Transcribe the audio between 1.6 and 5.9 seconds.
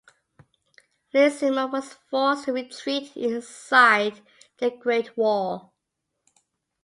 was forced to retreat inside the Great Wall.